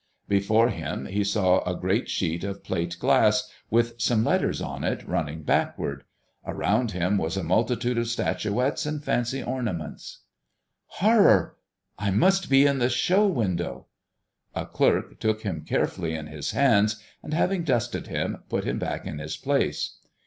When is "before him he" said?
0.27-1.23